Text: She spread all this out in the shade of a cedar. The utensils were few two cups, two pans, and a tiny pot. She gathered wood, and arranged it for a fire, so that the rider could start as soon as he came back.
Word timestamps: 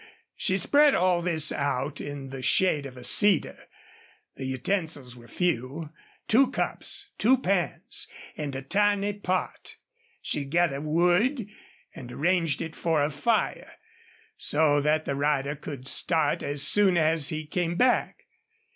She 0.35 0.57
spread 0.57 0.95
all 0.95 1.21
this 1.21 1.51
out 1.51 2.01
in 2.01 2.29
the 2.31 2.41
shade 2.41 2.87
of 2.87 2.97
a 2.97 3.03
cedar. 3.03 3.65
The 4.35 4.45
utensils 4.45 5.15
were 5.15 5.27
few 5.27 5.91
two 6.27 6.49
cups, 6.49 7.11
two 7.19 7.37
pans, 7.37 8.07
and 8.35 8.55
a 8.55 8.63
tiny 8.63 9.13
pot. 9.13 9.75
She 10.19 10.43
gathered 10.43 10.85
wood, 10.85 11.47
and 11.93 12.11
arranged 12.11 12.63
it 12.63 12.75
for 12.75 13.03
a 13.03 13.11
fire, 13.11 13.73
so 14.37 14.81
that 14.81 15.05
the 15.05 15.13
rider 15.13 15.55
could 15.55 15.87
start 15.87 16.41
as 16.41 16.63
soon 16.63 16.97
as 16.97 17.29
he 17.29 17.45
came 17.45 17.75
back. 17.75 18.23